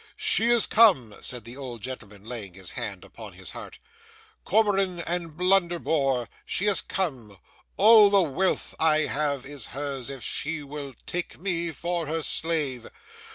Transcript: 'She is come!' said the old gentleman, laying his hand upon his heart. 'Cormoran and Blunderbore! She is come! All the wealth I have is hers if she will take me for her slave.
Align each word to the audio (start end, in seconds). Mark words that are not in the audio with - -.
'She 0.17 0.45
is 0.49 0.65
come!' 0.65 1.13
said 1.21 1.43
the 1.43 1.55
old 1.55 1.79
gentleman, 1.79 2.25
laying 2.25 2.55
his 2.55 2.71
hand 2.71 3.05
upon 3.05 3.33
his 3.33 3.51
heart. 3.51 3.77
'Cormoran 4.43 4.99
and 5.01 5.37
Blunderbore! 5.37 6.27
She 6.43 6.65
is 6.65 6.81
come! 6.81 7.37
All 7.77 8.09
the 8.09 8.23
wealth 8.23 8.73
I 8.79 9.01
have 9.01 9.45
is 9.45 9.67
hers 9.77 10.09
if 10.09 10.23
she 10.23 10.63
will 10.63 10.95
take 11.05 11.37
me 11.39 11.69
for 11.71 12.07
her 12.07 12.23
slave. 12.23 12.89